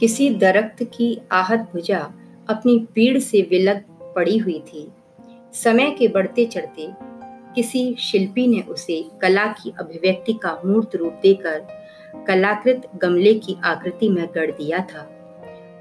किसी 0.00 0.30
दरख्त 0.30 0.82
की 0.82 1.18
आहत 1.32 1.68
भुजा 1.72 1.98
अपनी 2.48 2.78
पीड़ 2.94 3.18
से 3.18 3.40
विलग 3.42 3.82
पड़ी 4.16 4.36
हुई 4.38 4.58
थी। 4.58 4.86
समय 5.52 5.90
के 5.90 6.08
बढ़ते 6.08 6.44
चढ़ते 6.44 6.86
किसी 7.54 7.94
शिल्पी 7.98 8.46
ने 8.46 8.60
उसे 8.60 9.02
कला 9.22 9.46
की 9.46 9.72
अभिव्यक्ति 9.80 10.32
का 10.32 10.60
मूर्त 10.64 10.96
रूप 10.96 11.18
देकर 11.22 11.58
कलाकृत 12.26 12.88
गमले 12.96 13.34
की 13.34 13.56
आकृति 13.64 14.08
में 14.08 14.26
गढ़ 14.34 14.50
दिया 14.50 14.78
था। 14.78 15.02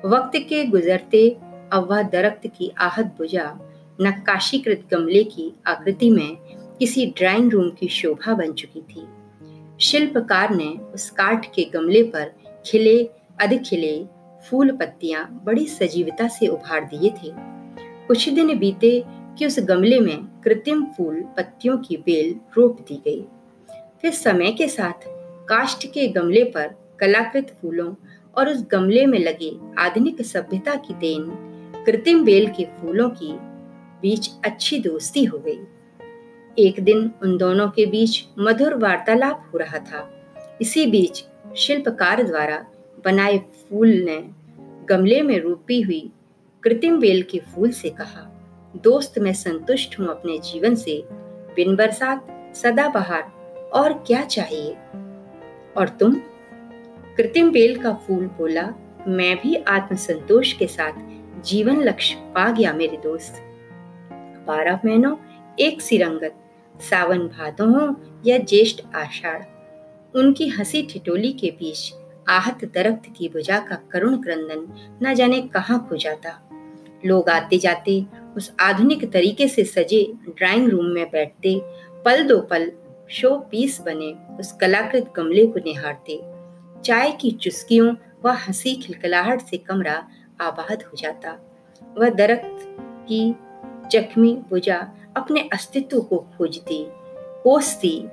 वक्त 0.05 0.38
के 0.49 0.63
गुजरते 0.66 1.30
अब 1.73 1.88
वह 1.91 2.02
दरख्त 2.02 2.48
की 2.48 2.72
आहत 2.77 3.05
बुझा 3.18 3.59
नक्काशीकृत 4.02 4.84
गमले 4.91 5.23
की 5.23 5.52
आकृति 5.68 6.09
में 6.09 6.36
किसी 6.80 7.05
ड्राइंग 7.05 7.52
रूम 7.52 7.70
की 7.70 7.88
शोभा 7.88 8.34
बन 8.34 8.52
चुकी 8.54 8.81
थी। 8.81 9.08
शिल्पकार 9.81 10.55
ने 10.55 10.70
उस 10.94 11.09
काठ 11.09 11.45
के 11.45 11.63
गमले 11.63 12.04
पर 12.04 12.31
खिले 12.66 13.09
अधिक 13.40 13.62
खिले, 13.62 14.05
फूल 14.50 14.72
पत्तियाँ 14.72 15.41
बड़ी 15.44 15.66
सजीवता 15.66 16.28
से 16.28 16.48
उभार 16.48 16.84
दिए 16.84 17.09
थे। 17.09 17.32
कुछ 18.08 18.30
दिन 18.30 18.58
बीते 18.59 19.04
कि 19.08 19.45
उस 19.45 19.59
गमले 19.59 20.00
में 20.00 20.41
कृत्रिम 20.44 20.84
फूल 20.86 21.22
पत्तियों 21.38 21.78
की 21.78 21.98
बेल 21.98 22.36
रोप 22.58 22.81
दी 22.81 22.95
गई। 22.95 23.26
फिर 24.02 24.12
समय 24.12 24.52
के 24.52 24.68
साथ 24.68 25.05
काष्ठ 25.50 25.88
के 25.88 26.08
गमले 26.08 26.44
पर 26.44 26.68
कलाकृत 27.00 27.58
फूलों 27.62 27.94
और 28.38 28.50
उस 28.50 28.66
गमले 28.72 29.05
में 29.05 29.20
लगे 29.20 29.52
आधुनिक 29.78 30.22
सभ्यता 30.22 30.76
की 30.76 30.94
देन 30.94 31.30
कृत्रिम 31.86 32.23
बेल 32.26 32.48
के 32.48 32.66
फूलों 32.66 33.09
की 33.09 33.31
बीच 34.02 34.30
अच्छी 34.45 34.80
दोस्ती 34.80 35.23
हो 35.23 35.38
गई। 35.38 35.59
एक 36.59 36.80
दिन 36.80 37.12
उन 37.23 37.38
दोनों 37.38 37.70
के 37.70 37.86
बीच 37.86 38.26
मधुर 38.40 38.73
वार्तालाप 38.73 39.52
हो 39.54 39.58
रहा 39.58 39.80
था। 39.80 40.09
इसी 40.62 40.86
बीच 40.86 41.23
शिल्पकार 41.58 42.23
द्वारा 42.23 42.66
बनाए 43.08 43.38
फूल 43.38 43.89
ने 43.89 44.30
गमले 44.86 45.22
में 45.22 45.39
रूपी 45.39 45.81
हुई 45.81 46.11
कृत्रिम 46.63 47.00
बेल 47.00 47.22
के 47.22 47.39
फूल 47.39 47.72
से 47.72 47.89
कहा, 47.89 48.31
दोस्त, 48.75 49.19
मैं 49.19 49.33
संतुष्ट 49.33 49.99
हूँ 49.99 50.08
अपने 50.08 50.38
जीवन 50.38 50.75
से। 50.75 51.03
बिन 51.55 51.75
बरसात, 51.75 52.52
सदा 52.55 52.89
बहार, 52.89 53.23
और 53.73 53.94
क्या 53.94 54.25
चाहिए? 54.25 54.73
और 55.77 55.89
तुम? 55.99 56.16
कृत्रिम 57.17 57.52
बेल 57.52 57.80
का 57.80 57.94
फूल 57.94 58.25
बोला, 58.25 58.73
मैं 59.08 59.38
भी 59.38 59.55
आत्मसंतोष 59.55 60.53
के 60.53 60.67
साथ 60.67 60.92
जीवन 61.42 61.81
लक्ष्य 61.81 62.16
पा 62.16 62.52
गया 62.52 62.73
मेरे 62.73 62.97
दोस्त। 62.97 63.33
बारह 64.47 64.80
महीनों, 64.86 65.16
एक 65.59 65.81
सिरंगत, 65.81 66.36
सावन 66.81 67.19
भादो 67.19 67.66
हो 67.66 67.95
या 68.25 68.38
ज्येष्ठ 68.38 68.95
आषाढ़, 68.95 69.44
उनकी 70.16 70.47
हँसी 70.47 70.83
ठिटोली 70.83 71.33
के 71.33 71.52
बीच 71.52 71.94
आहत 72.30 72.66
दरख्त 72.66 73.14
की 73.17 73.30
भुजा 73.30 73.59
का 73.59 73.75
करुण 73.92 74.17
क्रंदन 74.17 74.67
न 75.03 75.14
जाने 75.14 75.42
कहाँ 75.42 75.86
खो 75.89 75.95
जाता। 75.95 76.50
लोग 77.06 77.30
आते 77.30 77.58
जाते 77.58 78.06
उस 78.38 78.52
आधुनिक 78.59 79.11
तरीके 79.11 79.47
से 79.47 79.64
सजे 79.64 80.14
ड्राइंग 80.30 80.70
रूम 80.70 80.86
में 80.86 81.05
बैठते, 81.11 81.61
पल 82.05 82.23
दो 82.23 82.39
पल 82.42 82.72
शो 83.09 83.38
पीस 83.52 83.81
बने 83.81 84.38
उस 84.39 84.52
कलाकृत 84.52 85.14
गमले 85.16 85.45
को 85.48 85.59
निहारते। 85.59 86.20
चाय 86.81 87.11
की 87.11 87.31
चुस्कियों 87.31 87.95
व 88.25 88.30
हँसी 88.30 88.75
खिलखिलाहट 88.75 89.42
से 89.42 89.58
कमरा 89.58 90.08
आबाद 90.42 90.83
हो 90.83 90.98
जाता। 90.98 91.38
वह 91.98 92.09
दरख्त 92.09 92.78
की 93.09 93.36
जख्मी 93.92 94.33
बुझा 94.50 94.88
अपने 95.17 95.50
अस्तित्व 95.53 96.00
को 96.00 96.17
खोजती, 96.38 96.86
कोसती, 97.44 98.08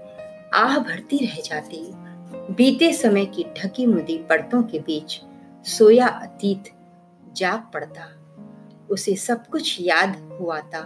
आह 0.55 0.79
भरती 0.79 1.17
रह 1.17 1.41
जाती। 1.45 2.04
बीते 2.51 2.93
समय 2.93 3.25
की 3.25 3.45
ढकी 3.59 3.87
मुदी 3.87 4.19
परतों 4.19 4.63
के 4.63 4.79
बीच 4.79 5.21
सोया 5.65 6.07
अतीत 6.07 6.65
जाग 7.33 7.61
पड़ता। 7.75 8.03
उसे 8.91 9.17
सब 9.17 9.47
कुछ 9.47 9.81
याद 9.81 10.37
हुआ 10.41 10.61
था। 10.61 10.81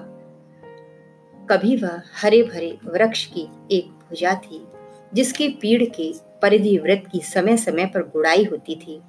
कभी 1.50 1.76
वह 1.76 2.02
हरे 2.22 2.42
भरे 2.42 2.78
वृक्ष 2.84 3.24
की 3.26 3.48
एक 3.72 3.88
भुजा 3.88 4.34
थी, 4.34 4.68
जिसकी 5.14 5.48
पीड़ 5.48 5.84
के 5.84 6.12
परिधि 6.42 6.78
व्रत 6.78 7.04
की 7.12 7.20
समय 7.20 7.56
समय 7.56 7.86
पर 7.86 8.02
गुड़ाई 8.02 8.44
होती 8.44 8.74
थी। 8.76 9.00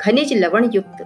खनिज 0.00 0.32
लवण 0.32 0.70
युक्त 0.74 1.02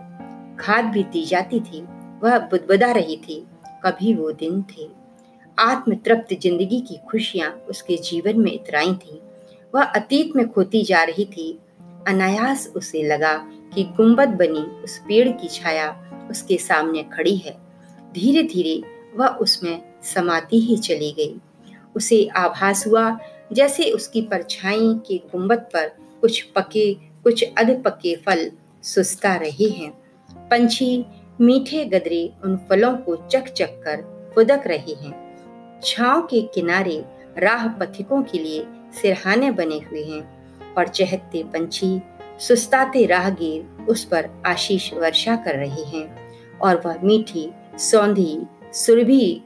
खाद 0.60 0.84
भी 0.84 1.03
दी 1.03 1.25
जाती 1.25 1.60
थी। 1.60 1.82
वह 2.22 2.38
बुदबुदा 2.38 2.92
रही 2.92 3.16
थी। 3.16 3.47
कभी 3.84 4.15
वो 4.15 4.32
दिन 4.32 4.62
थे। 4.62 4.88
आत्म 5.59 5.94
तृप्त 5.94 6.34
ज़िंदगी 6.41 6.81
की 6.81 6.97
खुशियाँ 7.10 7.50
उसके 7.50 7.97
जीवन 7.97 8.41
में 8.41 8.53
इतराई 8.53 8.94
थी। 8.94 9.22
वह 9.76 9.82
अतीत 9.82 10.37
में 10.37 10.48
खोती 10.48 10.82
जा 10.82 11.03
रही 11.04 11.25
थी। 11.25 11.59
अनायास 12.09 12.72
उसे 12.76 13.03
लगा 13.03 13.32
कि 13.75 13.82
गुंबद 13.97 14.28
बनी 14.28 14.60
उस 14.84 14.98
पेड़ 14.98 15.28
की 15.28 15.48
छाया 15.48 15.88
उसके 16.31 16.56
सामने 16.56 17.03
खड़ी 17.03 17.37
है। 17.37 17.56
धीरे 18.15 18.42
धीरे 18.42 18.82
वह 19.16 19.26
उसमें 19.26 19.82
समाती 20.03 20.59
ही 20.60 20.76
चली 20.76 21.12
गई। 21.12 21.41
उसे 21.97 22.26
आभास 22.26 22.86
हुआ 22.86 23.19
जैसे 23.53 23.91
उसकी 23.91 24.22
परछाई 24.22 24.94
के 25.06 25.19
गुंबद 25.19 25.59
पर 25.59 25.88
कुछ 26.20 26.42
पके, 26.42 26.94
कुछ 26.94 27.44
अध 27.59 27.82
पके 27.82 28.16
फल 28.16 28.50
सुस्ता 28.82 29.34
रहे 29.34 29.69
हैं। 29.69 29.91
पंछी 30.48 31.06
मीठे 31.41 31.84
गदरे 31.84 32.32
उन 32.44 32.56
फलों 32.56 32.97
को 32.97 33.16
चक 33.16 33.48
चक 33.48 33.81
कर 33.84 34.32
फुदक 34.34 34.62
रहे 34.66 34.94
हैं। 34.94 35.81
छाव 35.84 36.22
के 36.22 36.42
किनारे 36.42 37.04
राह 37.38 37.69
पथिकों 37.69 38.22
के 38.22 38.38
लिए 38.38 38.66
सिरहाने 38.92 39.50
बने 39.50 39.78
हुए 39.78 40.04
हैं 40.04 40.74
और 40.74 40.88
चहकते 40.88 41.42
पंछी, 41.42 42.00
सुस्ताते 42.38 43.06
राहगीर 43.06 43.86
उस 43.88 44.04
पर 44.04 44.30
आशीष 44.47 44.92
वर्षा 44.94 45.36
कर 45.36 45.54
रहे 45.54 45.84
हैं 45.84 46.06
और 46.58 46.82
वह 46.86 47.00
मीठी, 47.04 47.50
सौंधी, 47.78 48.47
सुरभि 48.72 49.42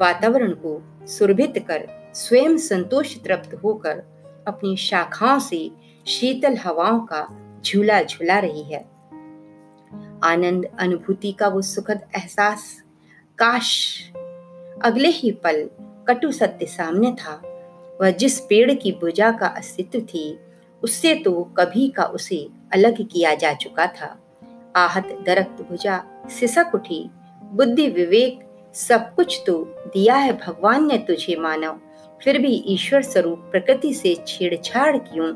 वातावरण 0.00 0.52
को 0.52 0.82
सुरभित 1.06 1.64
कर 1.68 2.12
स्वयं 2.14 2.56
संतोष 2.56 3.16
तृप्त 3.24 3.54
होकर 3.64 4.02
अपनी 4.48 4.76
शाखाओं 4.76 5.38
से 5.38 5.70
शीतल 6.06 6.56
हवाओं 6.56 7.00
का 7.00 7.26
झूला 7.66 8.02
झूला 8.02 8.38
रही 8.38 8.62
है। 8.62 8.84
आनंद 10.24 10.64
अनुभूति 10.78 11.32
का 11.32 11.48
वो 11.48 11.62
सुखद 11.62 12.00
एहसास, 12.16 12.82
काश 13.38 14.00
अगले 14.82 15.08
ही 15.08 15.30
पल 15.30 15.70
कटु 16.08 16.32
सत्य 16.32 16.66
सामने 16.66 17.12
था। 17.12 17.53
वह 18.00 18.10
जिस 18.10 18.40
पेड़ 18.40 18.74
की 18.74 18.92
बुझा 18.92 19.30
का 19.30 19.46
अस्तित्व 19.46 20.00
थी, 20.00 20.38
उससे 20.82 21.14
तो 21.14 21.42
कभी 21.58 21.88
का 21.88 22.04
उसे 22.04 22.48
अलग 22.72 23.02
किया 23.02 23.34
जा 23.34 23.52
चुका 23.54 23.86
था। 23.86 24.20
आहत 24.76 25.18
दरख्त 25.26 25.62
भुजा, 25.62 26.04
सिसक 26.30 26.72
उठी। 26.74 27.10
बुद्धि 27.44 27.86
विवेक, 27.88 28.40
सब 28.74 29.14
कुछ 29.14 29.42
तो 29.46 29.74
दिया 29.86 30.14
है 30.14 30.32
भगवान 30.32 30.86
ने 30.86 30.98
तुझे 30.98 31.36
मानव। 31.36 31.80
फिर 32.24 32.38
भी 32.38 32.64
ईश्वर 32.66 33.02
स्वरूप 33.02 33.38
प्रकृति 33.38 33.94
से 33.94 34.14
छेड़छाड़ 34.26 34.96
क्यों? 34.96 35.32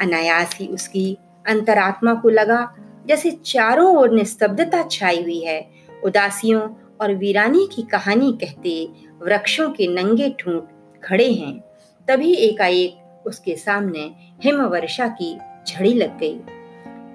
अनायास 0.00 0.56
ही 0.56 0.66
उसकी 0.66 1.18
अंतरात्मा 1.46 2.14
को 2.14 2.28
लगा, 2.28 2.74
जैसे 3.06 3.30
चारों 3.30 3.96
ओर 3.96 4.10
निस्तब्धता 4.10 4.82
छाई 4.82 5.22
हुई 5.22 5.40
है। 5.40 5.70
उदासियों 6.04 6.68
और 7.00 7.14
वीरानी 7.14 7.68
की 7.74 7.82
कहानी 7.82 8.32
कहते 8.32 8.88
वृक्षों 9.22 9.70
के 9.70 9.86
नंगे 9.86 10.30
ठूंठ 10.38 10.62
खड़े 11.04 11.32
हैं। 11.32 11.58
तभी 12.08 12.34
एकाएक 12.34 13.22
उसके 13.26 13.56
सामने 13.56 14.10
हिम 14.44 14.62
वर्षा 14.62 15.08
की 15.22 15.38
झड़ी 15.68 15.94
लग 15.94 16.18
गई। 16.18 16.38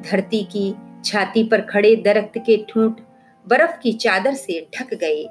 धरती 0.01 0.43
की 0.43 0.73
छाती 1.05 1.43
पर 1.43 1.61
खड़े 1.61 1.95
दरख्त 1.95 2.37
के 2.37 2.65
ठूंठ 2.69 2.99
बर्फ़ 3.47 3.79
की 3.79 3.93
चादर 3.93 4.33
से 4.33 4.67
ढक 4.75 4.93
गए। 4.93 5.27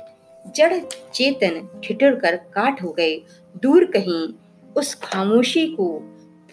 जड़ 0.57 0.79
चेतन 1.15 1.81
ठिठुर 1.85 2.15
कर 2.15 2.37
काट 2.37 2.83
हो 2.83 2.93
गए। 2.93 3.17
दूर 3.63 3.85
कहीं 3.85 4.29
उस 4.77 4.95
खामोशी 4.95 5.67
को 5.67 5.89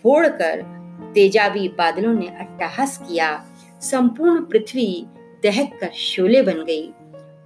फोड़ 0.03 0.27
कर 0.27 0.61
तेजाबी 1.15 1.67
बादलों 1.67 2.13
ने 2.13 2.27
अट्टहास 2.27 2.97
किया। 2.97 3.45
संपूर्ण 3.81 4.45
पृथ्वी 4.45 5.05
दहक 5.43 5.77
कर 5.81 5.89
शोले 5.89 6.41
बन 6.41 6.63
गई। 6.65 6.93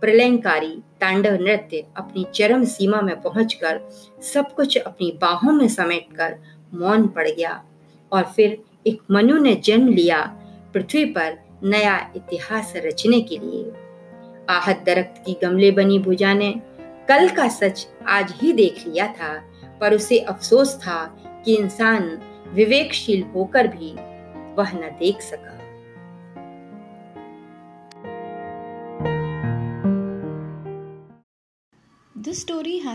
प्रलयंकारी 0.02 0.82
तांडव 1.02 1.34
नृत्य 1.34 1.84
अपनी 1.98 2.26
चरम 2.36 2.64
सीमा 2.64 3.02
में 3.02 3.22
पहुंचकर 3.22 3.80
सब 4.34 4.56
कुछ 4.56 4.78
अपनी 4.78 5.18
बाहों 5.22 5.54
में 5.54 5.68
समेटकर 5.68 6.36
मौन 6.74 7.08
पड़ 7.08 7.28
गया। 7.30 7.64
और 8.12 8.24
फिर 8.24 8.58
एक 8.88 9.02
मनु 9.12 9.38
ने 9.38 9.56
जन्म 9.56 9.88
लिया 9.88 10.22
पृथ्वी 10.74 11.06
पर 11.06 11.38
नया 11.64 12.12
इतिहास 12.16 12.74
रचने 12.76 13.22
के 13.22 13.38
लिए। 13.38 13.72
आहत 14.50 14.84
दरख्त 14.86 15.24
की 15.26 15.38
गमले 15.42 15.72
बनी 15.72 16.00
भुजा 16.00 16.34
ने 16.34 16.52
कल 17.10 17.30
का 17.30 17.48
सच 17.48 17.88
आज 18.08 18.34
ही 18.42 18.54
देख 18.54 18.88
लिया 18.88 19.08
था, 19.08 19.34
पर 19.82 19.94
उसे 19.94 20.20
अफसोस 20.20 20.76
था 20.78 21.06
कि 21.46 21.56
इंसान 21.56 22.20
विवेकशील 22.50 23.24
होकर 23.24 23.68
भी 23.68 23.92
वह 24.56 24.72
न 24.72 24.96
देख 25.00 25.22
सका। 25.22 25.55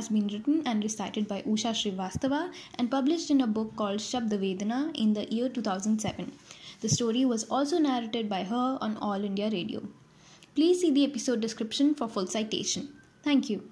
Has 0.01 0.09
been 0.09 0.29
written 0.29 0.63
and 0.65 0.83
recited 0.83 1.29
by 1.29 1.43
Usha 1.43 1.73
Srivastava 1.79 2.51
and 2.77 2.91
published 2.91 3.31
in 3.31 3.43
a 3.43 3.47
book 3.47 3.77
called 3.77 3.99
Shabda 3.99 4.39
Vedana 4.43 4.79
in 4.95 5.13
the 5.13 5.25
year 5.35 5.51
2007. 5.51 6.33
The 6.81 6.89
story 6.89 7.27
was 7.27 7.45
also 7.51 7.79
narrated 7.79 8.31
by 8.31 8.45
her 8.45 8.79
on 8.81 8.97
All 8.97 9.23
India 9.23 9.51
Radio. 9.51 9.83
Please 10.55 10.81
see 10.81 10.91
the 10.91 11.05
episode 11.05 11.43
description 11.43 11.95
for 11.95 12.09
full 12.09 12.27
citation. 12.27 12.89
Thank 13.23 13.51
you. 13.51 13.71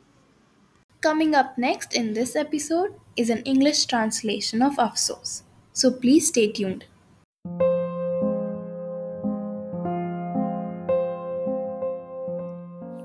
Coming 1.00 1.34
up 1.34 1.56
next 1.56 1.94
in 1.94 2.12
this 2.12 2.36
episode 2.36 2.94
is 3.16 3.30
an 3.30 3.42
English 3.54 3.86
translation 3.86 4.60
of 4.60 4.76
Afsos. 4.76 5.42
So 5.72 5.90
please 5.90 6.28
stay 6.28 6.52
tuned. 6.52 6.84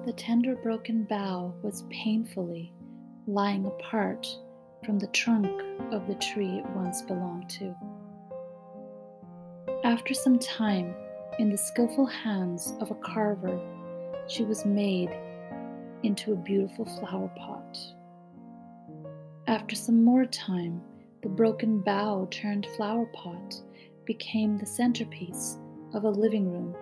The 0.05 0.13
tender 0.17 0.55
broken 0.57 1.03
bough 1.05 1.53
was 1.61 1.83
painfully 1.89 2.73
lying 3.27 3.65
apart 3.65 4.27
from 4.85 4.99
the 4.99 5.07
trunk 5.07 5.61
of 5.91 6.07
the 6.07 6.15
tree 6.15 6.59
it 6.59 6.69
once 6.75 7.01
belonged 7.01 7.49
to. 7.49 7.75
After 9.83 10.13
some 10.13 10.39
time, 10.39 10.93
in 11.39 11.49
the 11.49 11.57
skillful 11.57 12.05
hands 12.05 12.73
of 12.79 12.91
a 12.91 12.95
carver, 12.95 13.59
she 14.27 14.43
was 14.43 14.65
made 14.65 15.09
into 16.03 16.33
a 16.33 16.37
beautiful 16.37 16.85
flower 16.85 17.29
pot. 17.35 17.77
After 19.47 19.75
some 19.75 20.03
more 20.03 20.25
time, 20.25 20.81
the 21.21 21.29
broken 21.29 21.79
bough 21.79 22.27
turned 22.29 22.67
flower 22.75 23.05
pot 23.13 23.61
became 24.05 24.57
the 24.57 24.65
centerpiece 24.65 25.57
of 25.93 26.03
a 26.03 26.09
living 26.09 26.51
room 26.51 26.75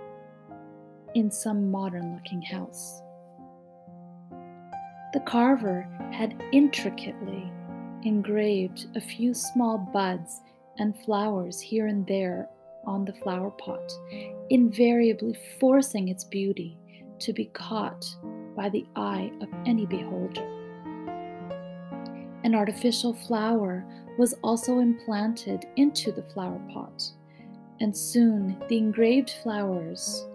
in 1.13 1.29
some 1.29 1.69
modern 1.69 2.15
looking 2.15 2.41
house. 2.41 3.01
The 5.13 5.19
carver 5.21 5.81
had 6.13 6.41
intricately 6.53 7.51
engraved 8.03 8.87
a 8.95 9.01
few 9.01 9.33
small 9.33 9.77
buds 9.77 10.39
and 10.79 10.95
flowers 11.03 11.59
here 11.59 11.87
and 11.87 12.07
there 12.07 12.47
on 12.85 13.03
the 13.03 13.13
flower 13.13 13.51
pot, 13.51 13.91
invariably 14.49 15.37
forcing 15.59 16.07
its 16.07 16.23
beauty 16.23 16.77
to 17.19 17.33
be 17.33 17.45
caught 17.45 18.05
by 18.55 18.69
the 18.69 18.85
eye 18.95 19.31
of 19.41 19.49
any 19.65 19.85
beholder. 19.85 20.47
An 22.43 22.55
artificial 22.55 23.13
flower 23.13 23.85
was 24.17 24.33
also 24.43 24.79
implanted 24.79 25.65
into 25.75 26.11
the 26.11 26.23
flower 26.23 26.59
pot, 26.73 27.03
and 27.79 27.95
soon 27.95 28.57
the 28.69 28.77
engraved 28.77 29.31
flowers 29.43 30.25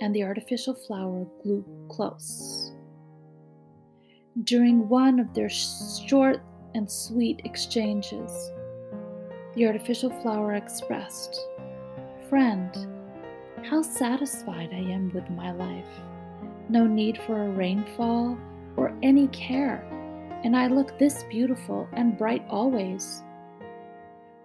and 0.00 0.14
the 0.14 0.22
artificial 0.22 0.74
flower 0.74 1.26
grew 1.42 1.64
close. 1.88 2.69
During 4.44 4.88
one 4.88 5.18
of 5.18 5.34
their 5.34 5.48
short 5.48 6.40
and 6.76 6.88
sweet 6.88 7.40
exchanges, 7.44 8.52
the 9.54 9.66
artificial 9.66 10.10
flower 10.22 10.54
expressed, 10.54 11.36
Friend, 12.28 12.70
how 13.64 13.82
satisfied 13.82 14.70
I 14.72 14.78
am 14.78 15.10
with 15.12 15.28
my 15.30 15.50
life. 15.50 15.88
No 16.68 16.86
need 16.86 17.18
for 17.26 17.42
a 17.42 17.50
rainfall 17.50 18.38
or 18.76 18.96
any 19.02 19.26
care, 19.28 19.84
and 20.44 20.56
I 20.56 20.68
look 20.68 20.96
this 20.96 21.24
beautiful 21.24 21.88
and 21.94 22.16
bright 22.16 22.44
always. 22.48 23.24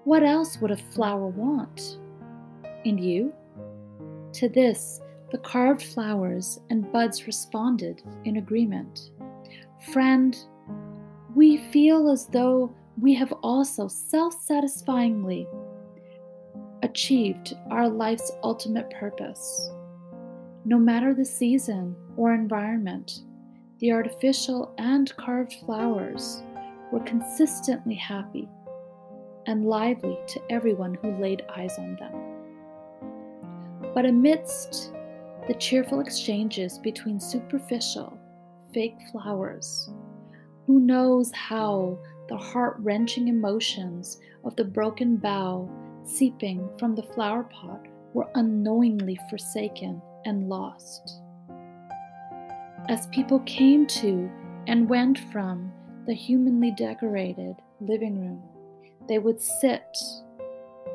What 0.03 0.23
else 0.23 0.59
would 0.61 0.71
a 0.71 0.77
flower 0.77 1.27
want? 1.27 1.99
And 2.85 2.99
you? 2.99 3.31
To 4.33 4.49
this, 4.49 4.99
the 5.31 5.37
carved 5.37 5.83
flowers 5.83 6.59
and 6.71 6.91
buds 6.91 7.27
responded 7.27 8.01
in 8.23 8.37
agreement. 8.37 9.11
Friend, 9.79 10.35
we 11.35 11.57
feel 11.57 12.09
as 12.09 12.27
though 12.27 12.75
we 12.99 13.13
have 13.13 13.33
also 13.43 13.87
self 13.87 14.33
satisfyingly 14.41 15.47
achieved 16.81 17.55
our 17.69 17.89
life's 17.89 18.31
ultimate 18.43 18.89
purpose. 18.91 19.71
No 20.63 20.79
matter 20.79 21.13
the 21.13 21.25
season 21.25 21.95
or 22.15 22.33
environment, 22.33 23.21
the 23.79 23.91
artificial 23.91 24.73
and 24.77 25.15
carved 25.17 25.53
flowers 25.65 26.41
were 26.91 27.01
consistently 27.01 27.95
happy 27.95 28.47
and 29.47 29.65
lively 29.65 30.17
to 30.27 30.41
everyone 30.49 30.95
who 30.95 31.11
laid 31.17 31.43
eyes 31.55 31.77
on 31.77 31.95
them. 31.97 32.13
But 33.93 34.05
amidst 34.05 34.93
the 35.47 35.53
cheerful 35.55 35.99
exchanges 35.99 36.77
between 36.79 37.19
superficial, 37.19 38.17
fake 38.75 38.97
flowers, 39.09 39.89
who 40.67 40.81
knows 40.81 41.31
how 41.31 41.97
the 42.27 42.35
heart 42.35 42.75
wrenching 42.79 43.29
emotions 43.29 44.19
of 44.43 44.53
the 44.57 44.65
broken 44.65 45.15
bough 45.15 45.69
seeping 46.03 46.69
from 46.77 46.93
the 46.93 47.01
flower 47.01 47.43
pot 47.43 47.87
were 48.13 48.27
unknowingly 48.35 49.17
forsaken 49.29 50.01
and 50.25 50.49
lost? 50.49 51.21
As 52.89 53.07
people 53.07 53.39
came 53.45 53.87
to 53.87 54.29
and 54.67 54.89
went 54.89 55.19
from 55.31 55.71
the 56.05 56.13
humanly 56.13 56.71
decorated 56.71 57.55
living 57.79 58.19
room, 58.19 58.43
they 59.07 59.19
would 59.19 59.41
sit 59.41 59.97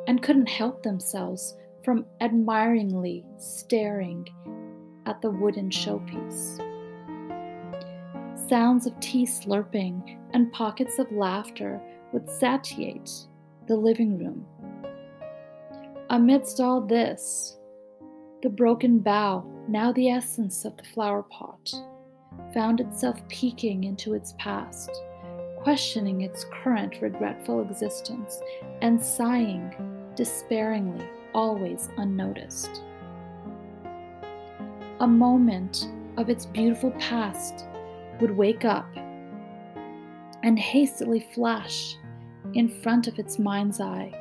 and 0.06 0.22
couldn't 0.22 0.50
help 0.50 0.82
themselves 0.82 1.56
from 1.82 2.04
admiringly 2.20 3.24
staring 3.38 4.26
at 5.06 5.22
the 5.22 5.30
wooden 5.30 5.70
showpiece. 5.70 6.69
Sounds 8.50 8.84
of 8.84 8.98
tea 8.98 9.26
slurping 9.26 10.18
and 10.32 10.52
pockets 10.52 10.98
of 10.98 11.12
laughter 11.12 11.80
would 12.12 12.28
satiate 12.28 13.08
the 13.68 13.76
living 13.76 14.18
room. 14.18 14.44
Amidst 16.10 16.58
all 16.58 16.80
this, 16.80 17.56
the 18.42 18.48
broken 18.48 18.98
bough, 18.98 19.46
now 19.68 19.92
the 19.92 20.10
essence 20.10 20.64
of 20.64 20.76
the 20.76 20.82
flower 20.82 21.22
pot, 21.22 21.72
found 22.52 22.80
itself 22.80 23.20
peeking 23.28 23.84
into 23.84 24.14
its 24.14 24.34
past, 24.36 24.90
questioning 25.62 26.22
its 26.22 26.44
current 26.50 27.00
regretful 27.00 27.60
existence, 27.62 28.40
and 28.82 29.00
sighing 29.00 29.72
despairingly, 30.16 31.06
always 31.34 31.88
unnoticed. 31.98 32.82
A 34.98 35.06
moment 35.06 35.88
of 36.16 36.28
its 36.28 36.46
beautiful 36.46 36.90
past 36.98 37.66
would 38.20 38.36
wake 38.36 38.64
up 38.64 38.86
and 40.42 40.58
hastily 40.58 41.20
flash 41.34 41.96
in 42.54 42.68
front 42.68 43.06
of 43.06 43.18
its 43.18 43.38
mind's 43.38 43.80
eye 43.80 44.12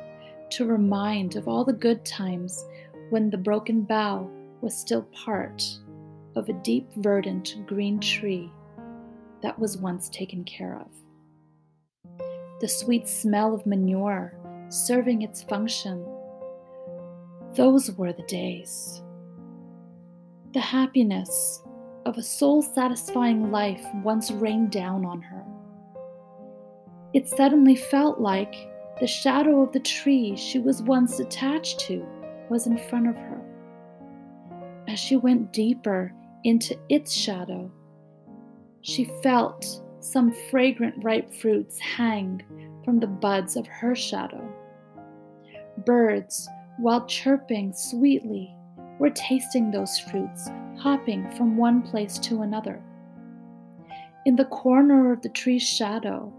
to 0.50 0.66
remind 0.66 1.36
of 1.36 1.48
all 1.48 1.64
the 1.64 1.72
good 1.72 2.04
times 2.04 2.64
when 3.10 3.30
the 3.30 3.38
broken 3.38 3.82
bough 3.82 4.30
was 4.60 4.76
still 4.76 5.02
part 5.12 5.62
of 6.36 6.48
a 6.48 6.52
deep 6.52 6.88
verdant 6.96 7.56
green 7.66 7.98
tree 7.98 8.50
that 9.42 9.58
was 9.58 9.78
once 9.78 10.08
taken 10.10 10.44
care 10.44 10.78
of. 10.80 10.90
The 12.60 12.68
sweet 12.68 13.08
smell 13.08 13.54
of 13.54 13.66
manure 13.66 14.36
serving 14.68 15.22
its 15.22 15.42
function. 15.42 16.04
Those 17.54 17.90
were 17.92 18.12
the 18.12 18.22
days. 18.24 19.02
The 20.52 20.60
happiness 20.60 21.62
of 22.06 22.18
a 22.18 22.22
soul 22.22 22.62
satisfying 22.62 23.50
life 23.50 23.84
once 24.02 24.30
rained 24.30 24.70
down 24.70 25.04
on 25.04 25.20
her. 25.22 25.44
It 27.12 27.28
suddenly 27.28 27.74
felt 27.74 28.20
like 28.20 28.54
the 29.00 29.06
shadow 29.06 29.62
of 29.62 29.72
the 29.72 29.80
tree 29.80 30.36
she 30.36 30.58
was 30.58 30.82
once 30.82 31.20
attached 31.20 31.80
to 31.80 32.06
was 32.48 32.66
in 32.66 32.76
front 32.76 33.08
of 33.08 33.16
her. 33.16 33.40
As 34.88 34.98
she 34.98 35.16
went 35.16 35.52
deeper 35.52 36.12
into 36.44 36.78
its 36.88 37.12
shadow, 37.12 37.70
she 38.82 39.04
felt 39.22 39.82
some 40.00 40.32
fragrant 40.50 40.94
ripe 41.04 41.32
fruits 41.32 41.78
hang 41.78 42.42
from 42.84 42.98
the 42.98 43.06
buds 43.06 43.56
of 43.56 43.66
her 43.66 43.94
shadow. 43.94 44.46
Birds, 45.84 46.48
while 46.78 47.06
chirping 47.06 47.72
sweetly, 47.72 48.54
were 49.00 49.10
tasting 49.10 49.70
those 49.70 49.98
fruits, 49.98 50.48
hopping 50.78 51.28
from 51.32 51.56
one 51.56 51.82
place 51.82 52.18
to 52.18 52.42
another. 52.42 52.80
In 54.26 54.36
the 54.36 54.44
corner 54.44 55.10
of 55.10 55.22
the 55.22 55.30
tree's 55.30 55.66
shadow, 55.66 56.30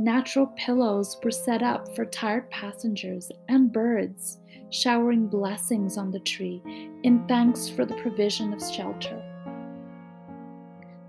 natural 0.00 0.46
pillows 0.56 1.18
were 1.22 1.30
set 1.30 1.62
up 1.62 1.94
for 1.94 2.06
tired 2.06 2.50
passengers 2.50 3.30
and 3.48 3.70
birds, 3.70 4.38
showering 4.70 5.28
blessings 5.28 5.98
on 5.98 6.10
the 6.10 6.20
tree 6.20 6.62
in 7.02 7.24
thanks 7.28 7.68
for 7.68 7.84
the 7.84 7.96
provision 7.96 8.54
of 8.54 8.62
shelter. 8.62 9.22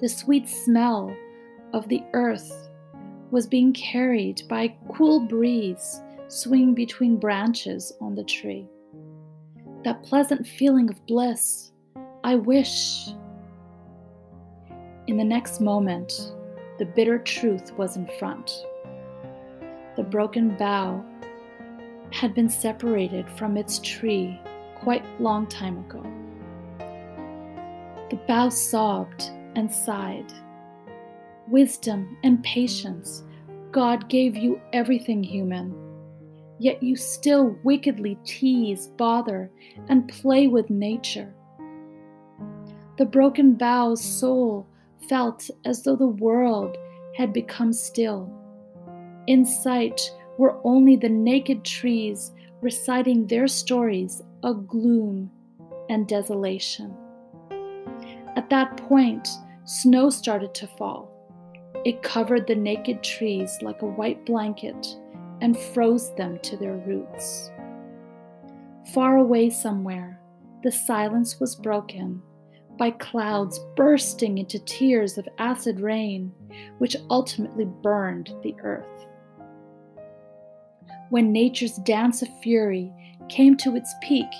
The 0.02 0.10
sweet 0.10 0.50
smell 0.50 1.16
of 1.74 1.88
the 1.88 2.04
earth 2.14 2.70
was 3.32 3.48
being 3.48 3.72
carried 3.72 4.42
by 4.50 4.64
a 4.64 4.78
cool 4.94 5.22
breeze 5.22 6.02
swinging 6.28 6.74
between 6.74 7.18
branches 7.18 7.94
on 8.02 8.16
the 8.16 8.24
tree. 8.24 8.68
That 9.84 10.04
pleasant 10.04 10.46
feeling 10.46 10.90
of 10.90 11.06
bliss, 11.06 11.72
I 12.24 12.36
wish. 12.36 13.10
In 15.08 15.16
the 15.16 15.24
next 15.24 15.62
moment, 15.62 16.34
the 16.80 16.86
bitter 16.86 17.18
truth 17.18 17.72
was 17.78 17.96
in 17.96 18.06
front. 18.20 18.66
The 19.96 20.04
broken 20.04 20.58
bough 20.58 21.04
had 22.12 22.34
been 22.34 22.50
separated 22.50 23.30
from 23.38 23.56
its 23.56 23.80
tree 23.80 24.40
quite 24.76 25.04
long 25.22 25.48
time 25.48 25.78
ago. 25.78 26.04
The 28.10 28.20
bough 28.28 28.50
sobbed 28.50 29.30
and 29.56 29.72
sighed. 29.72 30.32
Wisdom 31.48 32.18
and 32.24 32.44
patience, 32.44 33.24
God 33.72 34.10
gave 34.10 34.36
you 34.36 34.60
everything 34.74 35.24
human. 35.24 35.89
Yet 36.60 36.84
you 36.84 36.96
still 36.96 37.58
wickedly 37.64 38.18
tease, 38.26 38.88
bother, 38.88 39.50
and 39.88 40.10
play 40.10 40.48
with 40.48 40.70
nature. 40.70 41.34
The 42.98 43.06
broken 43.06 43.54
bough's 43.54 44.04
soul 44.04 44.68
felt 45.08 45.50
as 45.64 45.84
though 45.84 45.96
the 45.96 46.08
world 46.08 46.78
had 47.16 47.32
become 47.32 47.72
still. 47.72 48.30
In 49.28 49.46
sight 49.46 50.02
were 50.38 50.60
only 50.66 50.98
the 50.98 51.10
naked 51.10 51.64
trees 51.64 52.32
reciting 52.62 53.26
their 53.26 53.48
stories 53.48 54.22
of 54.44 54.68
gloom 54.68 55.32
and 55.90 56.08
desolation. 56.08 56.94
At 58.36 58.50
that 58.50 58.76
point, 58.78 59.28
snow 59.64 60.10
started 60.10 60.54
to 60.56 60.68
fall. 60.68 61.10
It 61.86 62.04
covered 62.04 62.48
the 62.48 62.56
naked 62.56 63.02
trees 63.02 63.58
like 63.62 63.82
a 63.82 63.86
white 63.86 64.26
blanket 64.26 64.98
and 65.42 65.58
froze 65.58 66.14
them 66.16 66.40
to 66.44 66.58
their 66.58 66.78
roots. 66.78 67.52
Far 68.94 69.18
away 69.18 69.50
somewhere, 69.50 70.20
the 70.64 70.72
silence 70.72 71.40
was 71.40 71.56
broken 71.56 72.22
by 72.78 72.92
clouds 72.92 73.60
bursting 73.76 74.38
into 74.38 74.58
tears 74.60 75.18
of 75.18 75.28
acid 75.38 75.80
rain, 75.82 76.32
which 76.80 76.96
ultimately 77.10 77.66
burned 77.66 78.34
the 78.42 78.56
earth. 78.64 79.08
When 81.10 81.32
nature's 81.32 81.76
dance 81.78 82.22
of 82.22 82.30
fury 82.42 82.92
came 83.28 83.58
to 83.58 83.76
its 83.76 83.94
peak, 84.02 84.32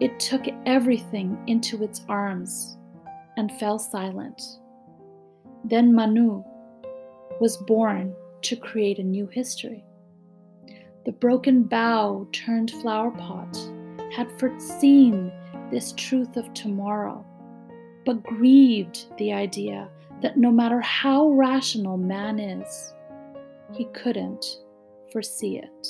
it 0.00 0.18
took 0.18 0.46
everything 0.66 1.38
into 1.46 1.84
its 1.84 2.02
arms 2.08 2.76
and 3.36 3.52
fell 3.52 3.78
silent. 3.78 4.42
Then 5.64 5.94
Manu 5.94 6.42
was 7.40 7.56
born 7.58 8.14
to 8.42 8.56
create 8.56 8.98
a 8.98 9.04
new 9.04 9.26
history. 9.26 9.84
The 11.04 11.12
broken 11.12 11.64
bough 11.64 12.28
turned 12.30 12.70
flower 12.70 13.10
pot 13.10 13.58
had 14.12 14.30
foreseen 14.38 15.32
this 15.70 15.92
truth 15.96 16.36
of 16.36 16.52
tomorrow, 16.54 17.24
but 18.04 18.22
grieved 18.22 19.06
the 19.18 19.32
idea 19.32 19.88
that 20.20 20.36
no 20.36 20.52
matter 20.52 20.80
how 20.80 21.30
rational 21.30 21.96
man 21.96 22.38
is, 22.38 22.94
he 23.72 23.86
couldn't 23.86 24.44
foresee 25.10 25.58
it. 25.58 25.88